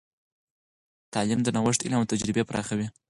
تعلیم 1.13 1.39
د 1.43 1.47
نوښت 1.55 1.79
علم 1.85 1.97
او 1.99 2.09
تجربې 2.11 2.43
پراخوي. 2.49 2.87